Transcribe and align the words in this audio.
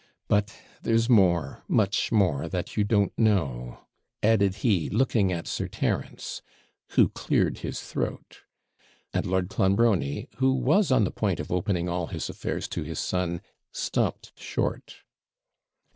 But 0.27 0.55
there's 0.81 1.07
more, 1.09 1.61
much 1.67 2.11
more, 2.11 2.49
that 2.49 2.75
you 2.75 2.83
don't 2.83 3.13
know,' 3.19 3.85
added 4.23 4.55
he, 4.65 4.89
looking 4.89 5.31
at 5.31 5.45
Sir 5.47 5.67
Terence, 5.67 6.41
who 6.93 7.09
cleared 7.09 7.59
his 7.59 7.81
throat; 7.83 8.39
and 9.13 9.27
Lord 9.27 9.47
Clonbrony, 9.47 10.27
who 10.37 10.53
was 10.55 10.91
on 10.91 11.03
the 11.03 11.11
point 11.11 11.39
of 11.39 11.51
opening 11.51 11.87
all 11.87 12.07
his 12.07 12.29
affairs 12.31 12.67
to 12.69 12.81
his 12.81 12.97
son, 12.97 13.41
stopped 13.71 14.31
short. 14.35 15.03